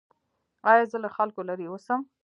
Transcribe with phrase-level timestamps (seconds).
[0.71, 1.99] ایا زه له خلکو لرې اوسم؟